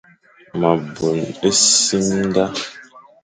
[0.59, 2.45] Ma bôn-e-simda,